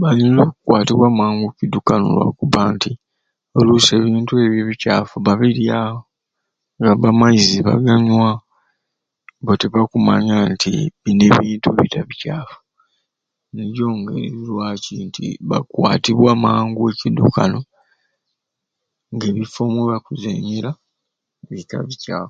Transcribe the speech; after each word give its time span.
Banguwa 0.00 0.42
okukwatibwa 0.48 1.06
amangu 1.12 1.44
ekidukano 1.50 2.04
lwekubba 2.14 2.60
ebintu 3.96 4.32
ebyo 4.44 4.58
ebicaafu 4.64 5.16
babirya, 5.26 5.78
n'amaizi 7.00 7.56
baganywa 7.66 8.30
bbo 9.40 9.52
tibakunanya 9.60 10.36
nti 10.52 10.70
bini 11.02 11.24
ebintu 11.32 11.68
bucaafu 11.76 12.58
nijo 13.52 13.84
ngeri 13.98 14.28
lwaki 14.48 14.94
nti 15.06 15.24
bakwatibwa 15.48 16.30
mangu 16.44 16.82
ekidukano 16.92 17.58
ng'ebifo 19.14 19.62
mwebakuzeenyera 19.72 20.70
biika 21.48 21.76
bucaafu 21.88 22.28